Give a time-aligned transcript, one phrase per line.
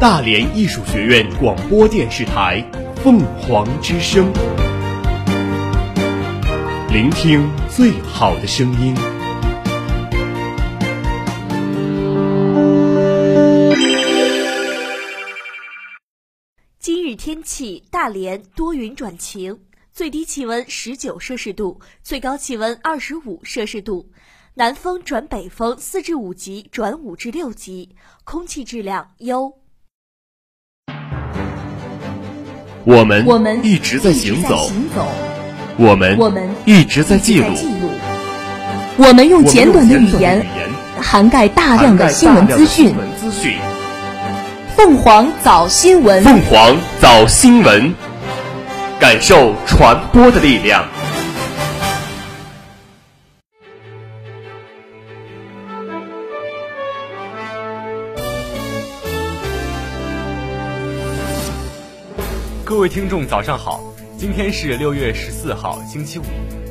[0.00, 2.64] 大连艺术学院广播电视台
[3.02, 4.32] 凤凰之声，
[6.92, 8.94] 聆听最好的声音。
[16.78, 19.58] 今日天气：大连多云转晴，
[19.90, 24.08] 最低气温十九摄氏度，最高气温二十五摄氏度。
[24.54, 29.58] 南风转北风四至五级转五至六级，空气质量优。
[32.84, 34.70] 我们我们一直在行走，
[35.76, 37.46] 我们我们一直在记录，
[38.96, 40.44] 我们用简短的语言。
[41.00, 42.92] 涵盖大量的新闻资讯。
[44.76, 47.94] 凤凰早新闻，凤凰早新闻，
[48.98, 50.84] 感受传播的力量。
[62.78, 63.82] 各位听众，早上好！
[64.16, 66.22] 今天是六月十四号，星期五，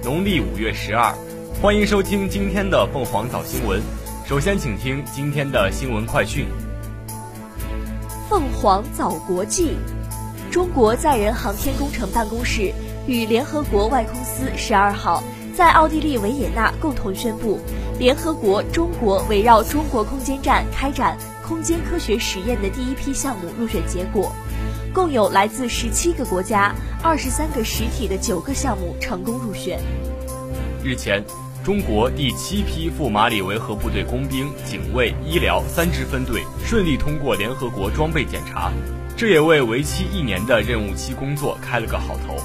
[0.06, 1.14] 农历五月十二。
[1.62, 3.82] 欢迎收听今天的凤凰早新闻。
[4.26, 6.48] 首先，请听今天的新闻快讯。
[8.30, 9.76] 凤凰早国际，
[10.50, 12.72] 中国载人航天工程办公室
[13.06, 15.22] 与联合国外空司十二号
[15.54, 17.60] 在奥地利维也纳共同宣布，
[18.00, 24.32] 联合国中国围绕中国空间站开展空间科学实验的第一批项目入选结果，
[24.98, 29.80] 共有来自十七个国家、二十三个实体的九个项目成功入选。
[30.84, 31.24] 日前，
[31.64, 38.72] 中国第七批赴马里维和部队工兵、警卫、医疗三支分队顺利通过联合国装备检查，
[39.16, 42.36] 这也为为期一年的任务期工作开了个好头。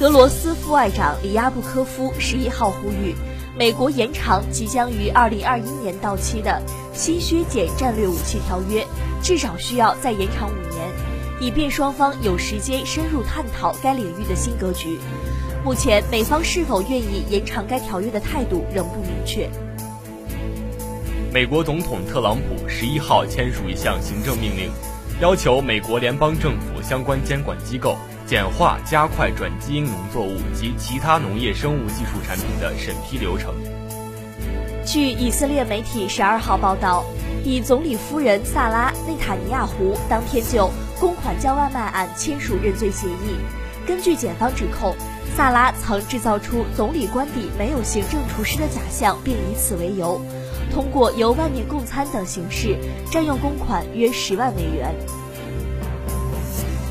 [0.00, 3.14] 俄罗斯副外长里亚布科夫十一号呼吁，
[3.58, 6.62] 美国延长即将于二零二一年到期的
[6.94, 8.82] 新削减战略武器条约，
[9.22, 10.88] 至少需要再延长五年，
[11.40, 14.98] 以便双方有时间深入探讨该领域的新格局。
[15.64, 19.48] 目前，美方是否愿意延长该条约的态度仍不明确。
[21.32, 24.70] 美国总统特朗普十一号签署一项行政命令，
[25.20, 27.96] 要求美国联邦政府相关监管机构
[28.26, 33.54] 简化、加快转基因农作物及其他农业生物技术产品的审批流程。
[34.84, 37.04] 据以色列媒体十二号报道，
[37.44, 40.70] 以总理夫人萨拉内塔尼亚胡当天就
[41.00, 43.38] 公款叫外卖案签署认罪协议。
[43.86, 44.94] 根据检方指控，
[45.34, 50.20] 萨拉曾制造出总理官邸没有行政厨师的假象，并以此为由，
[50.70, 52.76] 通过由外面供餐等形式
[53.10, 54.94] 占用公款约十万美元。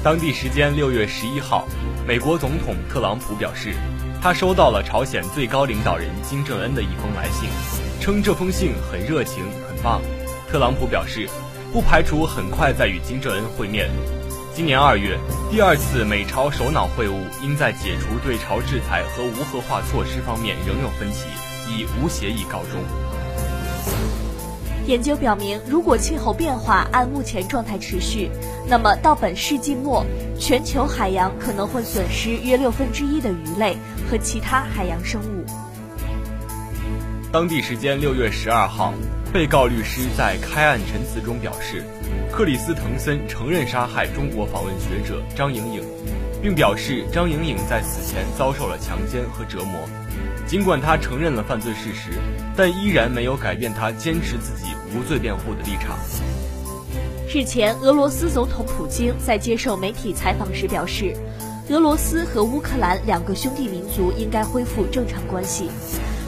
[0.04, 1.68] 当地时间六月十一号，
[2.08, 3.76] 美国总统特朗普表示，
[4.22, 7.48] 他收到了朝鲜最高领导人金正恩的一封来信，
[8.02, 10.02] 称这封信很热情、很棒。
[10.50, 11.30] 特朗普表示，
[11.72, 13.90] 不排除很快再与金正恩会面。
[14.56, 15.20] 今年二月，
[15.52, 17.14] 第二次美朝首脑会晤
[17.44, 21.28] 因在解除对朝制裁和无核化措施方面仍有分歧，
[21.70, 22.82] 以无协议告终。
[24.88, 28.32] 研究表明，如果气候变化按目前状态持续，
[28.68, 30.04] 那么到本世纪末，
[30.40, 33.78] 全球海洋可能会损失约六分之一的鱼类
[34.10, 35.46] 和其他海洋生物。
[37.32, 38.92] 当地时间六月十二号，
[39.32, 41.84] 被告律师在开案陈词中表示，
[42.32, 45.84] 克里斯滕森承认杀害中国访问学者张莹莹，
[46.42, 49.82] 并表示张莹莹在死前遭受了强奸和折磨。
[50.48, 52.10] 尽管他承认了犯罪事实，
[52.56, 55.96] 但依然没有改变他坚持自己无罪辩护的立场。
[57.32, 61.16] 日前，俄罗斯总统普京在接受媒体采访时表示，
[61.70, 65.70] 俄罗斯和乌克兰两个兄弟民族应该恢复正常关系。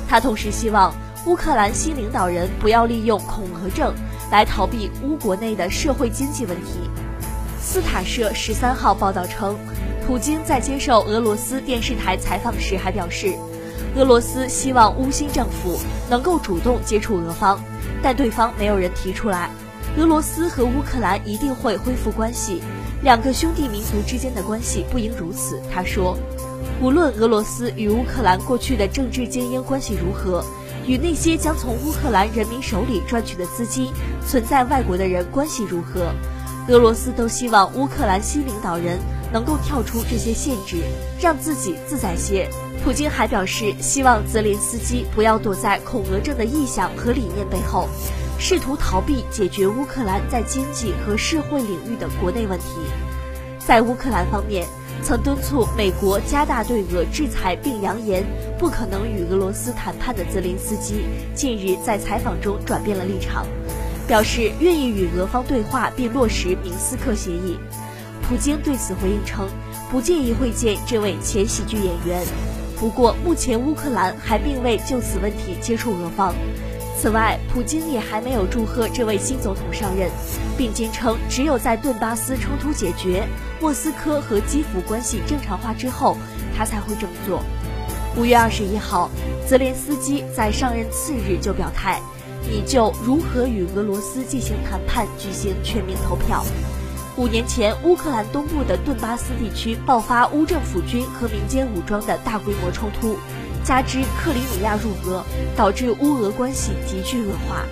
[0.07, 0.93] 他同时希望
[1.27, 3.93] 乌克兰新领导人不要利用恐俄症
[4.31, 6.89] 来逃避乌国内的社会经济问题。
[7.61, 9.55] 斯塔社十三号报道称，
[10.05, 13.35] 普京在接受俄罗斯电视台采访时还表示，
[13.95, 15.77] 俄罗斯希望乌新政府
[16.09, 17.63] 能够主动接触俄方，
[18.01, 19.47] 但对方没有人提出来。
[19.97, 22.63] 俄罗斯和乌克兰一定会恢复关系，
[23.03, 25.61] 两个兄弟民族之间的关系不应如此。
[25.71, 26.17] 他说，
[26.81, 30.43] 无论俄罗斯与乌克兰过去的政治精英关系如何，
[30.85, 33.91] 与那些将从乌克兰人民手里赚取的资金
[34.27, 36.13] 存在外国的人关系如何，
[36.67, 38.99] 俄罗斯都希望乌克兰新领导人
[39.31, 40.77] 能够跳出这些限制，
[41.21, 42.49] 让自己自在些。
[42.83, 47.87] 普京还表示，希望泽连斯基不要躲在恐俄症的意向和理念背后。
[48.39, 52.65] 试图逃避解决乌克兰在经济和社会领域的国内问题。
[53.59, 54.65] 在乌克兰方面，
[55.03, 58.23] 曾敦促美国加大对俄制裁，并扬言
[58.57, 63.45] 不可能与俄罗斯谈判的泽连斯基，近日在采访中转变了立场。
[64.07, 67.57] 表示愿意与俄方对话并落实明斯克协议。
[68.21, 69.47] 普京对此回应称，
[69.89, 72.21] 不介意会见这位前喜剧演员。
[72.77, 76.33] 不过，目前乌克兰还并未就此问题接触俄方。
[76.99, 80.09] 此外，普京也还没有祝贺这位新总统上任，
[80.57, 83.27] 并坚称只有在顿巴斯冲突解决、
[83.61, 86.17] 莫斯科和基辅关系正常化之后，
[86.57, 87.43] 他才会这么做。
[88.17, 89.09] 五月二十一号，
[89.47, 92.01] 泽连斯基在上任次日就表态，
[92.49, 96.43] 拟就如何与俄罗斯进行谈判举行全民投票。
[97.17, 103.15] 五年前，乌克兰东部的顿巴斯地区爆发乌政府军和民间武装的大规模冲突，
[103.63, 105.23] 加之克里米亚入俄，
[105.55, 107.63] 导致乌俄关系急剧恶化。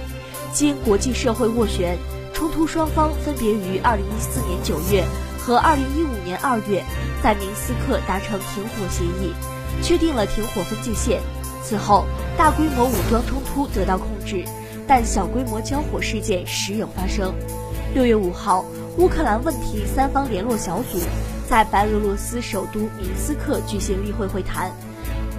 [0.54, 1.98] 经国际社会斡旋，
[2.32, 5.04] 冲突双方分别于二零一四年九月
[5.50, 6.86] 和二零一五年二月
[7.24, 9.34] 在明斯克达成停火协议，
[9.82, 11.20] 确定了停火分界线。
[11.64, 12.06] 此后，
[12.38, 14.46] 大规模武装冲突得到控制，
[14.88, 17.34] 但小规模交火事件时有发生。
[17.96, 18.64] 六月五号。
[18.98, 21.00] 乌克兰问题三方联络小组
[21.48, 24.70] 在白俄罗斯首都明斯克举行例会会谈。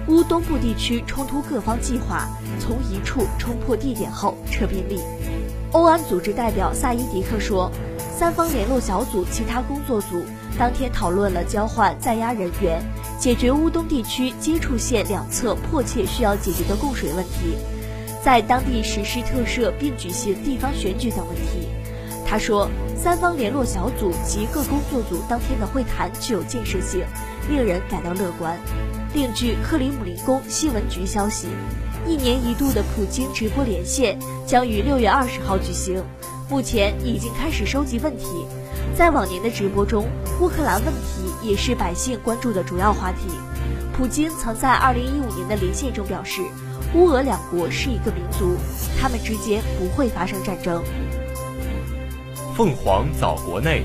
[0.07, 2.27] 乌东部地区冲突各方计划
[2.59, 4.99] 从一处冲破地点后撤兵力。
[5.73, 7.71] 欧安组织代表萨伊迪克说，
[8.21, 10.23] 三方联络小组其他工作组
[10.55, 12.79] 当天讨论了交换在押人员、
[13.19, 17.57] 解决乌东地区接触线两侧迫切需要解决的供水问题、
[18.23, 21.67] 在当地实施特赦并举行地方选举等问题。
[22.23, 22.69] 他说。
[22.95, 27.03] 三方联络小组及各工作组当天的会谈具有建设性，
[27.49, 28.55] 令人感到乐观。
[29.15, 31.47] 另据克里姆林宫新闻局消息，
[32.05, 36.03] 一年一度的普京直播连线将于六月二十号举行，
[36.51, 38.45] 目前已经开始收集问题。
[38.93, 40.05] 在往年的直播中，
[40.41, 43.29] 乌克兰问题也是百姓关注的主要话题。
[43.93, 46.41] 普京曾在二零一五年的连线中表示，
[46.93, 48.57] 乌俄两国是一个民族，
[48.99, 50.83] 他们之间不会发生战争。
[52.53, 53.83] 凤凰早国内，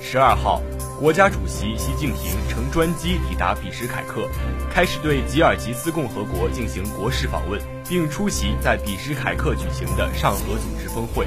[0.00, 0.62] 十二号，
[0.98, 4.26] 国家主席习近平乘专机抵达比什凯克，
[4.72, 11.26] 开始对吉尔吉斯共和国进行国事访问，并出席在比什凯克举行的上合组织峰会。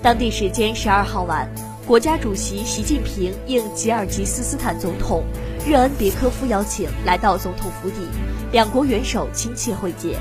[0.00, 1.48] 当地时间十二号晚，
[1.84, 5.24] 国家主席习近平应吉尔吉斯斯坦总统
[5.66, 8.06] 热恩别科夫邀请，来到总统府邸，
[8.52, 10.16] 两国元首亲切会见。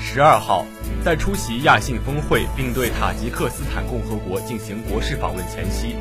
[0.00, 0.64] 十二号。
[1.04, 5.94] 在出席亚信峰会并对塔吉克斯坦共和国进行国事访问前夕，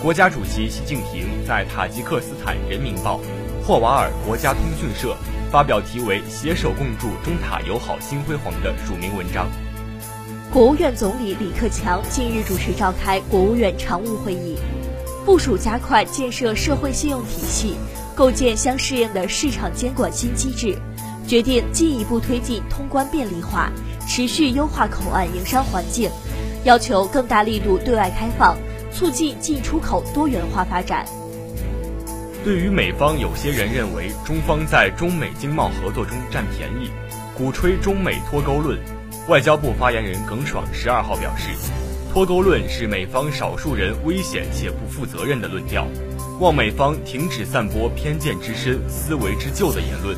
[0.00, 3.18] 国家主席习近平在塔吉克斯坦人民报、
[3.66, 5.16] 霍瓦尔国家通讯社
[5.50, 9.48] 发表题为“携手共筑中塔友好新辉煌”的署名文章。
[10.52, 14.54] 国务院总理李克强近日主持召开国务院常务会议，
[15.24, 17.74] 部署加快建设社会信用体系，
[18.14, 20.76] 构建相适应的市场监管新机制，
[21.26, 23.72] 决定进一步推进通关便利化。
[24.06, 26.10] 持续优化口岸营商环境，
[26.64, 28.54] 要求更大力度对外开放，
[28.92, 31.06] 促进进出口多元化发展。
[32.44, 36.90] 对于美方有些人认为中方在中美经贸合作中占便宜，
[37.34, 38.78] 鼓吹中美脱钩论，
[39.28, 41.50] 外交部发言人耿爽十二号表示，
[42.12, 45.86] 脱钩论是美方少数人危险且不负责任的论调，
[46.40, 50.16] 望美方停止散播偏见之深、思维之旧的言论。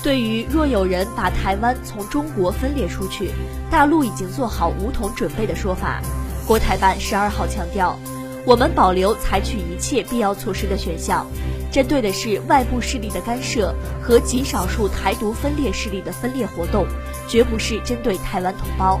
[0.00, 3.32] 对于若有人把台湾从中国分裂出去，
[3.68, 6.00] 大陆已经做好武统准备的说法，
[6.46, 7.98] 国台办十二号强调，
[8.48, 11.26] 我们保留采取一切必要措施的选项，
[11.70, 16.86] 针对的是外部势力的干涉和极少数台独分裂势力的分裂活动，
[17.28, 18.98] 绝不是针对台湾同胞。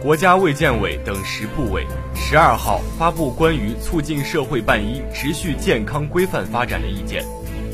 [0.00, 1.84] 国家卫健委等十部委
[2.14, 7.24] 十二号发布关于促进社会办医持续健康规范发展的意见，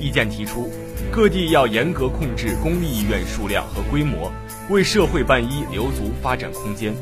[0.01, 0.71] 意见提出。
[1.11, 4.33] 各地要严格控制公立医院数量和规模，
[4.71, 6.95] 为社会办医留足发展空间。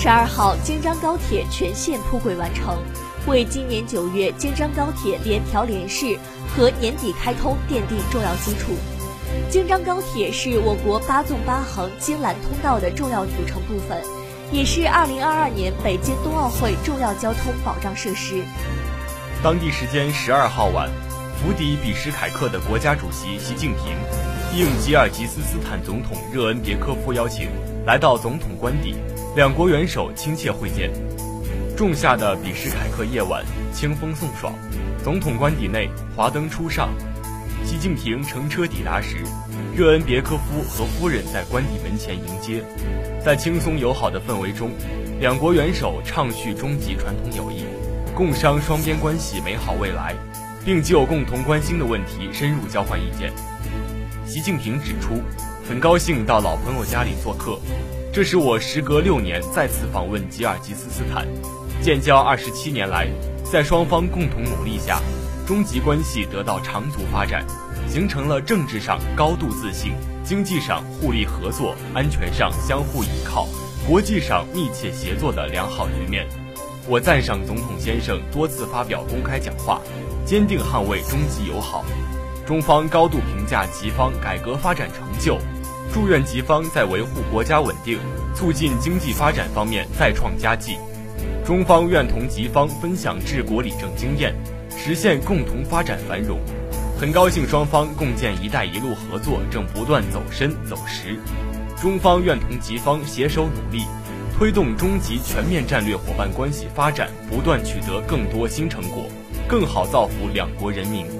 [0.00, 2.78] 十二号，京张高铁全线铺轨完成，
[3.26, 6.16] 为今年九月京张高铁联调联试
[6.54, 8.76] 和年底开通奠定重要基础。
[9.50, 14.00] 京张高铁是我国八纵八横京兰通道的重要组成部分，
[14.52, 18.44] 也是二零二二年北京冬奥会重要交通保障设施。
[19.42, 20.88] 当地时间十二号晚。
[21.40, 23.94] 府邸比什凯克的国家主席习近平，
[24.56, 27.48] 应吉尔吉斯斯坦总统热恩别科夫邀请，
[27.86, 28.96] 来到总统官邸，
[29.38, 30.90] 两国元首亲切会见。
[31.76, 34.52] 仲夏的比什凯克夜晚，清风送爽，
[35.04, 36.88] 总统官邸内华灯初上。
[37.64, 39.18] 习近平乘车抵达时，
[39.76, 42.64] 热恩别科夫和夫人在官邸门前迎接，
[43.24, 44.72] 在轻松友好的氛围中，
[45.20, 47.62] 两国元首畅叙中吉传统友谊，
[48.16, 50.16] 共商双边关系美好未来。
[50.64, 53.32] 并就共同关心的问题深入交换意见。
[54.26, 55.22] 习近平指出，
[55.66, 57.58] 很高兴到老朋友家里做客，
[58.18, 61.24] 这是我时隔六年再次访问吉尔吉斯斯坦。
[61.80, 63.06] 建交二十七年来，
[63.44, 65.00] 在双方共同努力下，
[65.46, 67.46] 中吉关系得到长足发展，
[67.88, 69.92] 形成了政治上高度自信、
[70.24, 73.46] 经济上互利合作、安全上相互依靠、
[73.86, 76.26] 国际上密切协作的良好局面。
[76.88, 79.80] 我赞赏总统先生多次发表公开讲话，
[80.24, 81.84] 坚定捍卫中吉友好。
[82.44, 85.38] 中方高度评价吉方改革发展成就，
[85.92, 87.98] 祝愿吉方在维护国家稳定、
[88.34, 90.78] 促进经济发展方面再创佳绩。
[91.44, 94.34] 中方愿同吉方分享治国理政经验，
[94.76, 96.38] 实现共同发展繁荣。
[97.00, 101.18] 很高兴双方共建“一带一路”合作正不断走深走实。
[101.80, 103.84] 中方愿同吉方携手努力。
[104.38, 109.06] 推动中吉全面战略伙伴关系发展不断取得更多新成果，
[109.48, 111.17] 更好造福两国人民。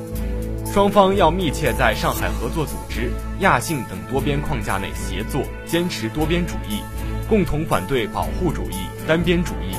[0.78, 6.82] 双方要密切在上海合作组织、亚信等多边框架内协作，坚持多边主义，
[7.28, 9.74] 共同反对保护主义、单边主义，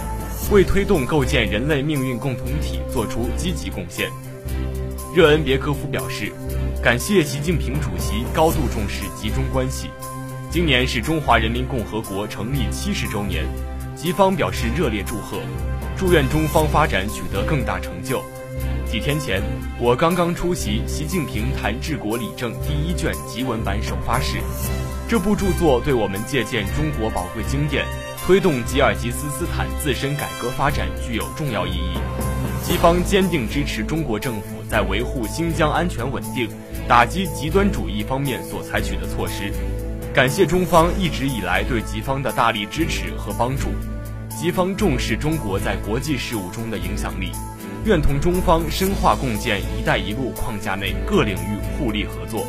[0.52, 4.10] 为推动构建人类命运共同体作出积极贡献。
[5.16, 6.34] 热恩别科夫表示，
[6.84, 9.90] 感谢习近平主席高度重视吉中关系。
[10.52, 13.46] 今年是中华人民共和国成立七十周年，
[13.96, 15.38] 吉方表示热烈祝贺，
[15.96, 18.22] 祝愿中方发展取得更大成就。
[18.90, 19.40] 几天前，
[19.80, 24.38] 我刚刚出席习近平谈治国理政第一卷集文版首发式，
[25.08, 27.86] 这部著作对我们借鉴中国宝贵经验，
[28.26, 32.00] 推动吉尔吉斯斯坦自身改革发展具有重要意义。
[32.64, 36.50] 吉方坚定支持中国政府在维护新疆安全稳定、
[36.88, 39.54] 打击极端主义方面所采取的措施。
[40.12, 43.68] 感谢中方一直以来对吉方的大力支持和帮助，
[44.36, 47.32] 吉方重视中国在国际事务中的影响力，
[47.90, 52.46] 愿同中方深化共建“一带一路”框架内各领域互利合作，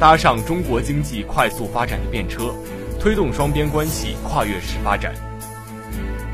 [0.00, 2.54] 搭上中国经济快速发展的便车，
[2.98, 5.14] 推动双边关系跨越式发展。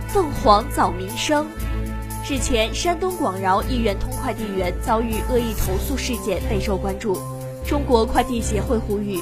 [0.07, 1.49] 凤凰早民生，
[2.31, 7.19] 日前，山东广饶一圆通快递员遭遇恶意投诉事件备受关注，
[7.67, 9.19] 中国快递协会呼吁。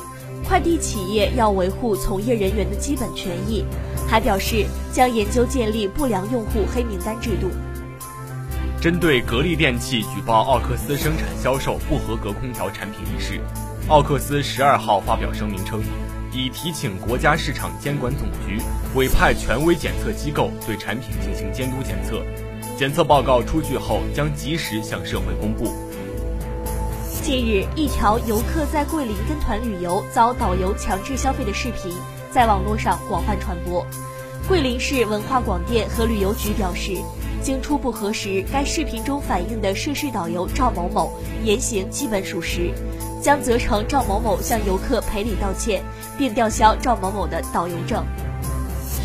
[0.46, 3.64] 快递企业要维护从业人员的基本权益，
[4.06, 7.48] 还表示将研究建立不良用户黑名单制度。
[8.82, 13.40] 针对格力电器举报奥克斯生产销售不合格空调产品一事，
[13.86, 15.80] 奥克斯十二号发表声明称，
[16.32, 18.60] 已提请国家市场监管总局
[18.96, 22.24] 委派权威检测机构对产品进行监督检测，
[22.76, 25.72] 检测报告出具后将及时向社会公布。
[27.22, 31.94] 近日，一条游客在桂林跟团旅游遭导游强制消费的视频
[32.32, 33.86] 在网络上广泛传播。
[34.48, 36.96] 桂林市文化广电和旅游局表示，
[37.42, 41.12] 经初步核实，该视频中反映的涉事导游赵某某
[41.44, 42.70] 言行基本属实，
[43.20, 45.82] 将责成赵某某向游客赔礼道歉，
[46.16, 48.04] 并吊销赵某某的导游证。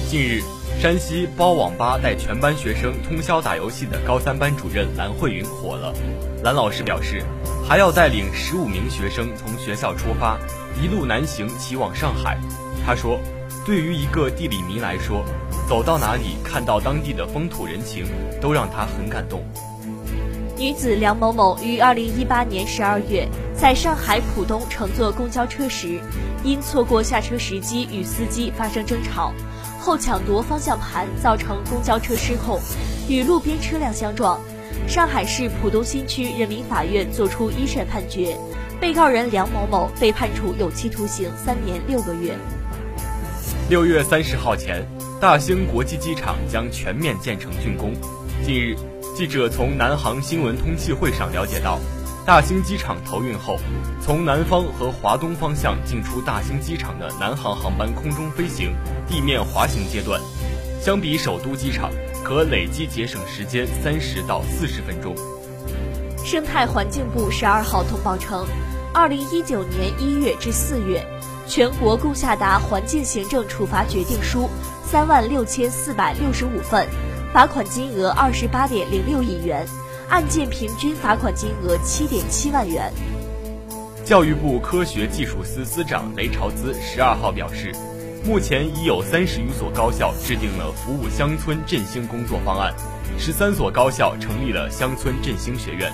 [0.10, 0.42] 近日，
[0.82, 5.94] 山西包网吧带全班学生通宵打游戏的高三班主任蓝慧云火了。
[6.44, 7.24] 蓝老师表示。
[7.68, 10.40] 还要带领十五名学生从学校出发，
[10.82, 12.40] 一路南行骑往上海。
[12.86, 13.20] 他说
[13.68, 15.26] ：“对于一个地理迷来说，
[15.68, 18.06] 走到哪里看到当地的风土人情，
[18.40, 19.44] 都让他很感动。”
[20.58, 26.00] 女子梁某某于二零一八年十二月在上海浦东乘坐公交车时，
[26.46, 29.34] 因错过下车时机与司机发生争吵，
[29.82, 32.62] 后抢夺方向盘，造成公交车失控，
[33.10, 34.40] 与路边车辆相撞。
[34.88, 38.38] 上海市浦东新区人民法院作出一审判决，
[38.80, 42.34] 被告人梁某某被判处有期徒刑三年六个月。
[43.70, 44.88] 六月三十号前，
[45.20, 47.92] 大兴国际机场将全面建成竣工。
[48.42, 48.78] 近日，
[49.14, 51.78] 记者从南航新闻通气会上了解到，
[52.26, 53.58] 大兴机场投运后，
[54.02, 58.74] 从南方和华东方向进出大兴机场的南航航班空中飞行、
[59.06, 60.22] 地面滑行阶段，
[60.82, 61.92] 相比首都机场。
[62.24, 65.14] 可累计节省时间三十到四十分钟。
[66.26, 68.46] 生态环境部十二号通报称，
[68.94, 71.06] 二零一九年一月至四月，
[71.48, 74.50] 全国共下达环境行政处罚决定书
[74.84, 76.86] 三万六千四百六十五份，
[77.34, 79.66] 罚款金额二十八点零六亿元，
[80.10, 82.92] 案件平均罚款金额七点七万元。
[84.06, 87.74] 教育部科学技术司司长雷朝滋十二号表示。
[88.26, 92.74] 目前已有三十余所高校制定了服务乡村振兴工作方案，
[93.18, 95.90] 十三所高校成立了乡村振兴学院。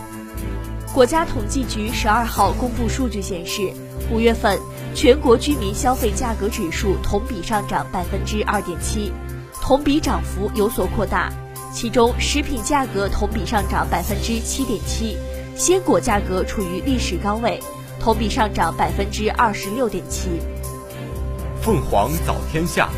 [0.92, 3.72] 国家统计局十二号公布数据显示，
[4.10, 4.58] 五月份
[4.96, 9.12] 全国居民消费价格指数同比上涨百分之二点七，
[9.62, 11.32] 同比涨幅有所扩大。
[11.74, 15.18] 其中，食品价格同比上涨百分之七点七，
[15.56, 17.60] 鲜果价格处于历史高位，
[18.00, 20.30] 同比上涨百分之二十六点七。
[21.60, 22.90] 凤凰早天下，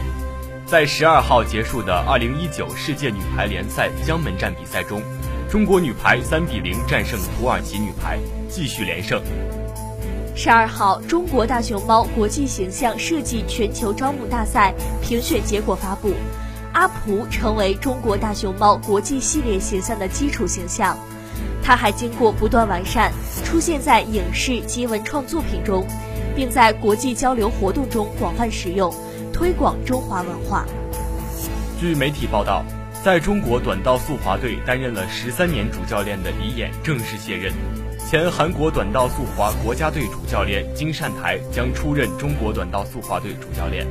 [0.65, 5.01] 在十二号结束的二零一九世界女排联赛江门站比赛中，
[5.49, 9.21] 中国女排三比零战胜土耳其女排，继续连胜。
[10.37, 16.11] 十二号，中国大熊猫国际形象设计全球招募大赛评选结果发布，
[16.73, 20.97] 阿蒲成为中国大熊猫国际系列形象的基础形象。
[21.63, 23.13] 它还经过不断完善，
[23.45, 25.87] 出现在影视及文创作品中，
[26.35, 28.93] 并在国际交流活动中广泛使用，
[29.31, 30.65] 推广中华文化。
[31.79, 32.61] 据媒体报道，
[33.05, 37.53] 在中国短道速滑队担任了十三年主教练的李岩正式卸任，
[38.07, 43.87] 前韩国短道速滑国家队主教练金善台将出任中国短道速滑队主教练。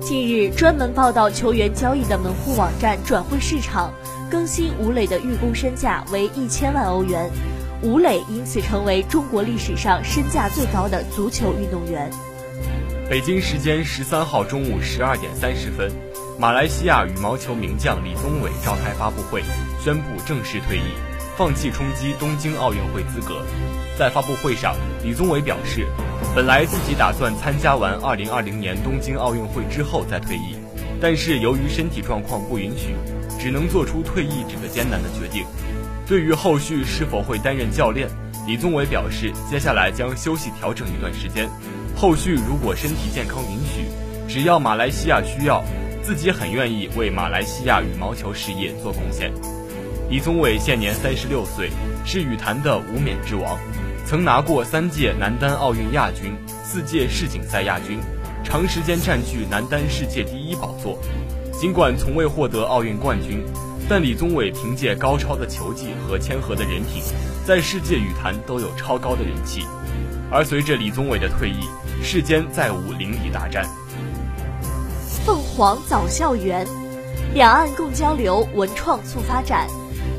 [0.00, 3.92] 近日，专门报道球员交易的门户网站转会市场。
[4.30, 7.28] 更新吴磊的预估身价为一千万欧元，
[7.82, 12.08] 吴磊因此成为中国历史上身价最高的足球运动员。
[13.10, 15.90] 北京时间十三号中午十二点三十分，
[16.38, 19.42] 马来西亚羽毛球名将李宗伟召开发布会，
[19.82, 20.94] 宣布正式退役，
[21.42, 23.42] 放弃冲击东京奥运会资格。
[23.98, 25.88] 在发布会上，李宗伟表示，
[26.36, 30.54] 本来自己打算参加完二零二零年东京奥运会之后再退役，
[31.00, 32.94] 但是由于身体状况不允许。
[33.40, 35.44] 只能做出退役这个艰难的决定。
[36.06, 38.08] 对于后续是否会担任教练，
[38.46, 41.50] 李宗伟表示，接下来将休息调整一段时间。
[41.96, 43.88] 后续如果身体健康允许，
[44.32, 45.60] 只要马来西亚需要，
[46.04, 49.32] 自己很愿意为马来西亚羽毛球事业做贡献。
[50.12, 51.70] 李宗伟现年三十六岁，
[52.04, 53.58] 是羽坛的无冕之王，
[54.04, 57.98] 曾拿过三届男单奥运亚军、四届世锦赛亚军，
[58.44, 60.98] 长时间占据男单世界第一宝座。
[61.58, 63.42] 尽管从未获得奥运冠军，
[63.88, 67.02] 但李宗伟凭借高超的球技和谦和的人品，
[67.46, 69.64] 在世界羽坛都有超高的人气。
[70.30, 71.66] 而随着李宗伟的退役，
[72.02, 73.64] 世间再无林里大战。
[75.24, 76.66] 凤凰早校园，
[77.32, 79.66] 两岸共交流，文创促发展。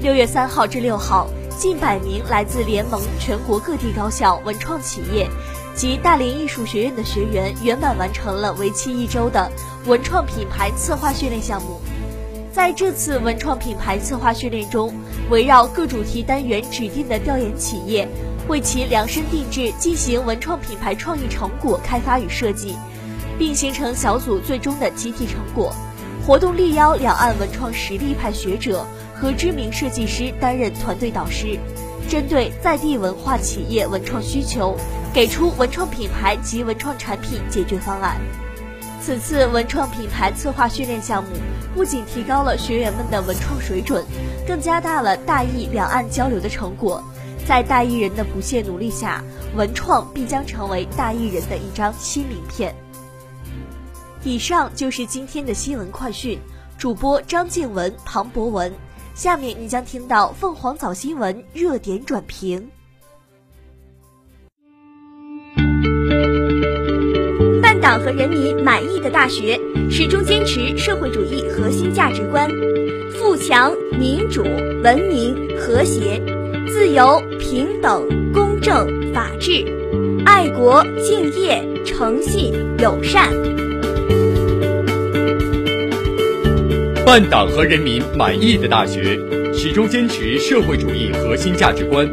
[0.03, 5.29] 六月三号至六号，近百名来自联盟全国各地高校、文创企业。
[5.73, 9.49] 及大连艺术学院的学员圆满完成了为期一周的
[9.85, 11.79] 文创品牌策划训练项目。
[12.51, 14.93] 在这次文创品牌策划训练中，
[15.29, 18.05] 围绕各主题单元指定的调研企业，
[18.49, 22.75] 为其量身定制进行文创品牌创意成果开发与设计，
[23.39, 25.73] 并形成小组最终的集体成果。
[26.27, 28.85] 活动力邀两岸文创实力派学者
[29.23, 31.57] 和知名设计师担任团队导师，
[32.09, 34.75] 针对在地文化企业文创需求。
[35.13, 38.17] 给出文创品牌及文创产品解决方案。
[38.99, 41.29] 此次文创品牌策划训练项目
[41.75, 44.03] 不仅提高了学员们的文创水准，
[44.47, 47.01] 更加大了大艺两岸交流的成果。
[47.47, 49.23] 在大艺人的不懈努力下，
[49.55, 52.75] 文创必将成为大艺人的一张新名片。
[54.23, 56.39] 以上就是今天的新闻快讯，
[56.77, 58.73] 主播张静文、庞博文。
[59.13, 62.67] 下面你将听到凤凰早新闻热点转评。
[67.61, 69.59] 办党和人民满意的大学，
[69.91, 72.49] 始终坚持社会主义核心价值观：
[73.11, 74.41] 富强、民主、
[74.83, 76.19] 文明、和谐、
[76.67, 79.63] 自由、平等、公正、法治、
[80.25, 83.31] 爱国、敬业、诚信、友善。
[87.05, 89.19] 办党和人民满意的大学，
[89.53, 92.09] 始终坚持社会主义核心价值观：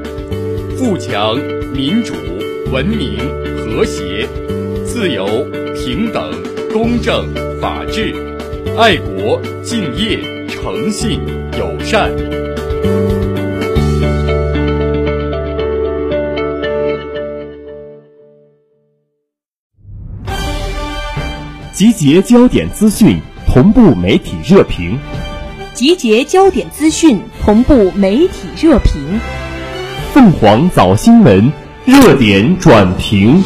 [0.76, 1.38] 富强、
[1.72, 2.12] 民主、
[2.72, 3.18] 文明、
[3.56, 4.28] 和谐。
[4.84, 6.32] 自由、平等、
[6.72, 8.12] 公正、法治、
[8.76, 11.20] 爱国、敬业、诚信、
[11.56, 12.10] 友善。
[21.72, 23.16] 集结焦点资讯，
[23.52, 24.96] 同步媒体热评。
[25.74, 29.18] 集结焦点资讯，同步媒体热评。
[30.14, 31.52] 凤凰早新闻
[31.84, 33.42] 热点转评。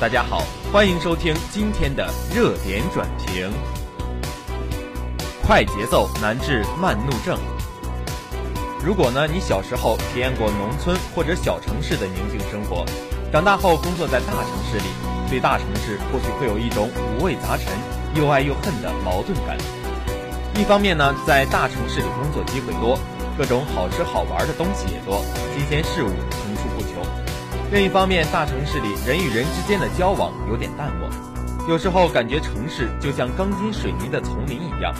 [0.00, 3.48] 大家好，欢迎收听今天的热点转评。
[5.50, 7.36] 快节奏难治慢怒症。
[8.86, 12.86] 如果呢，你小时候体验过农村或者小城市的宁静生活，
[13.32, 14.84] 长大后工作在大城市里，
[15.28, 17.66] 对大城市或许会有一种五味杂陈、
[18.14, 19.58] 又爱又恨的矛盾感。
[20.54, 22.96] 一方面呢，在大城市里工作机会多，
[23.36, 25.20] 各种好吃好玩的东西也多，
[25.52, 27.04] 新鲜事物层出不穷。
[27.72, 31.10] 另一方面，大城市里人与人之间的交往有点淡漠，
[31.68, 34.94] 有时候感觉城市就像钢筋水泥的丛林一样，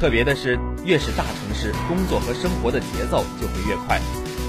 [0.00, 4.00] 特别的是，越是大城市，工作和生活的节奏就会越快，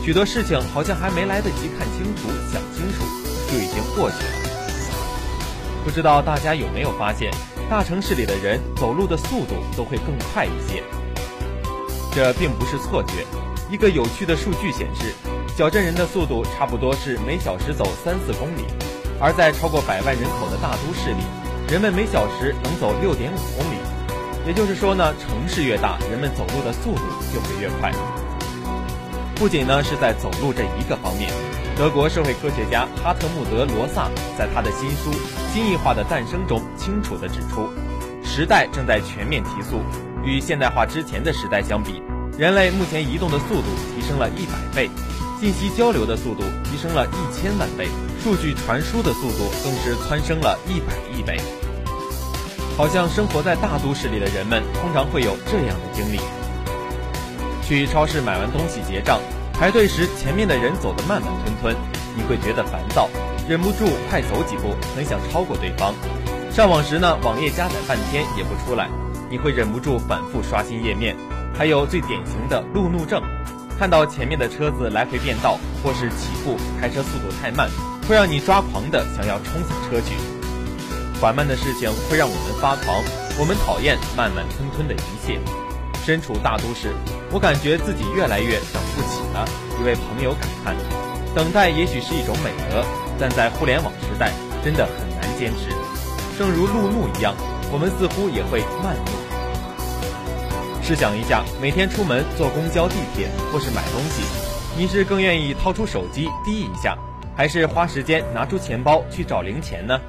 [0.05, 3.03] 许多事情好像还没来得及看清楚、想清楚，
[3.51, 4.31] 就已经过去了。
[5.83, 7.31] 不知道大家有没有发现，
[7.67, 10.83] 大城市里的人走路的速度都会更快一些。
[12.13, 13.25] 这并不是错觉。
[13.71, 15.13] 一个有趣的数据显示，
[15.57, 18.65] 小镇人的速度差不多是每小时走三四公里，
[19.19, 21.23] 而在超过百万人口的大都市里，
[21.71, 23.77] 人们每小时能走六点五公里。
[24.49, 27.91] 也就是说呢，城市越大，人们走路的速度就会越快。
[29.35, 31.31] 不仅呢是在走路这一个方面，
[31.77, 35.11] 德国社会科学家哈特穆德·罗萨在他的新书
[35.53, 37.69] 《新异化的诞生》中清楚地指出，
[38.23, 39.81] 时代正在全面提速。
[40.25, 42.01] 与现代化之前的时代相比，
[42.35, 44.89] 人类目前移动的速度提升了一百倍，
[45.39, 47.87] 信息交流的速度提升了一千万倍，
[48.23, 51.39] 数据传输的速度更是蹿升了一百亿倍。
[52.79, 56.19] 好像生活在大都市里的人们通常会有这样的经历：
[57.61, 59.19] 去超市买完东西结账，
[59.51, 61.75] 排队时前面的人走得慢慢吞吞，
[62.15, 63.09] 你会觉得烦躁，
[63.49, 65.93] 忍不住快走几步，很想超过对方。
[66.49, 68.87] 上网时呢，网页加载半天也不出来。
[69.29, 71.17] 你会忍不住反复刷新页面，
[71.53, 73.21] 还有最典型的路怒症，
[73.77, 77.69] 看到前面的车子来回变道或是起步开车速度太慢，
[78.07, 80.38] 会让你抓狂的想要冲下车去。
[81.19, 83.03] 缓慢的事情会让我们发狂，
[83.37, 85.37] 我们讨厌慢慢吞吞的一切。
[86.05, 86.93] 身处大都市，
[87.29, 89.45] 我感觉自己越来越等不起了。
[89.79, 90.73] 一位朋友感叹
[91.35, 92.85] ：“等待也许是一种美德，
[93.19, 94.31] 但在互联网时代，
[94.63, 95.75] 真的很难坚持。”
[96.39, 97.35] 正如路怒一样。
[97.71, 99.11] 我们似乎也会慢怒。
[100.81, 104.23] 试想一下，每天出门坐公交、地铁或是买东西，
[104.75, 106.97] 你是更愿意掏出手机滴一下，
[107.35, 109.99] 还是花时间拿出钱包去找零钱呢？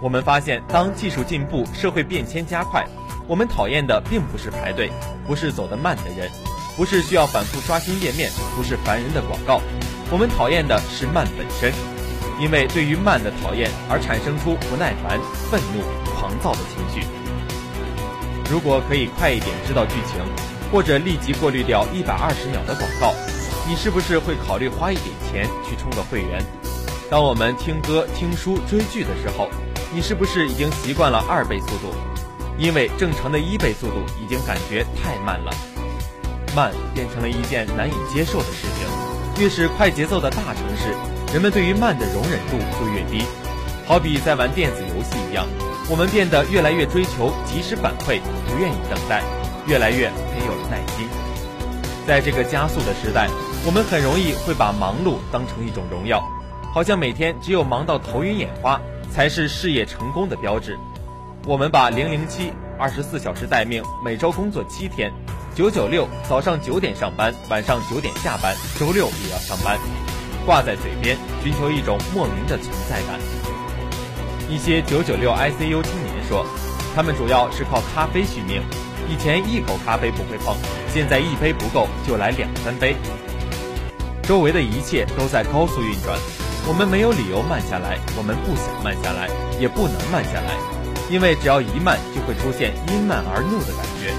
[0.00, 2.86] 我们发现，当技术进步、社会变迁加快，
[3.26, 4.90] 我们讨厌的并不是排队，
[5.26, 6.30] 不是走得慢的人，
[6.76, 9.60] 不是需要反复刷新页面，不是烦人的广告，
[10.10, 11.72] 我们讨厌的是慢本身。
[12.38, 15.18] 因为对于慢的讨厌而产生出不耐烦、
[15.50, 15.80] 愤怒、
[16.12, 17.06] 狂躁的情绪。
[18.50, 20.20] 如果可以快一点知道剧情，
[20.70, 23.14] 或者立即过滤掉一百二十秒的广告，
[23.66, 26.44] 你是不是会考虑花一点钱去充个会员？
[27.08, 29.48] 当我们听歌、听书、追剧的时候，
[29.96, 31.94] 你是不是已经习惯了二倍速度？
[32.58, 35.50] 因为正常的一倍速度已经感觉太慢了，
[36.54, 39.42] 慢变成了一件难以接受的事情。
[39.42, 40.92] 越是快节奏的大城市。
[41.32, 43.24] 人们对于慢的容忍度就越低，
[43.86, 45.46] 好比在玩电子游戏一样，
[45.88, 49.24] 我们变得越来越追求及时反馈，不愿意等待，
[49.66, 51.08] 越来越没有了耐心。
[52.06, 53.30] 在这个加速的时代，
[53.64, 56.22] 我们很容易会把忙碌当成一种荣耀，
[56.74, 58.78] 好像每天只有忙到头晕眼花
[59.10, 60.78] 才是事业成功的标志。
[61.46, 65.12] 我们把零零七二十四小时待命，每周工作七天，
[65.54, 69.78] 九九六，早上九点上班，晚上九点下班，周六也要上班。
[70.44, 73.18] 挂在嘴边，寻求一种莫名的存在感。
[74.48, 76.46] 一些九九六 ICU 青年说，
[76.94, 78.62] 他们主要是靠咖啡续命。
[79.08, 80.56] 以前一口咖啡不会碰，
[80.92, 82.96] 现在一杯不够就来两三杯。
[84.22, 86.18] 周围的一切都在高速运转，
[86.68, 90.50] 我们没有理由慢下来，我们不想慢下来，也不能慢下来，
[91.08, 94.10] 因为只要一慢，就会出现因慢而怒的感觉，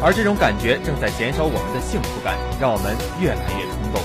[0.00, 4.00] 而这种感觉正在减少我们的幸福感，让我们越来越冲动。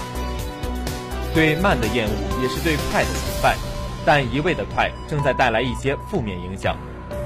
[1.35, 3.55] 对慢的厌恶也是对快的崇拜，
[4.03, 6.75] 但一味的快正在带来一些负面影响。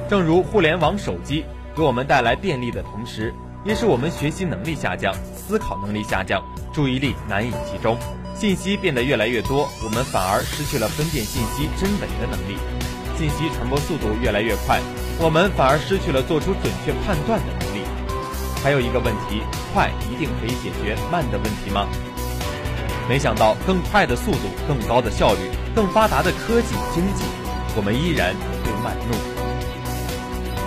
[0.09, 7.97] 正如互联网手机给我们带来便利的同时，也使我们学习能力下降、思考能力下降、注意力难以集中。
[8.39, 12.55] 信息变得越来越多，我们反而失去了分辨信息真伪的能力。
[13.17, 14.79] 信息传播速度越来越快，
[15.17, 17.81] 我们反而失去了做出准确判断的能力。
[18.61, 19.41] 还有一个问题：
[19.73, 21.89] 快一定可以解决慢的问题吗？
[23.09, 27.25] 没想到，更快的速度、更高的效率、更发达的科技经济，
[27.75, 29.17] 我们依然会慢怒。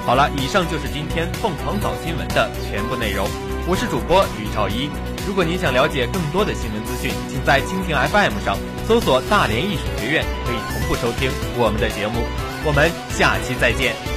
[0.04, 3.28] 好了，以上就是今天凤凰早新闻的全部内容。
[3.68, 4.90] 我是主播吕兆一。
[5.30, 12.26] 如果您想了解更多的新闻资讯，请在蜻蜓 FM 上搜索“大连艺术学院”，可以同步收听我们的节目。
[12.64, 14.09] 我们下期再见。